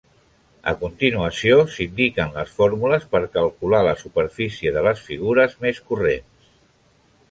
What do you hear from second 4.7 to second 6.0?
de les figures més